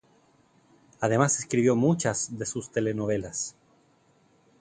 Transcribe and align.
Además 0.99 1.37
escribió 1.37 1.75
muchas 1.75 2.35
de 2.39 2.47
sus 2.47 2.71
telenovelas. 2.71 3.55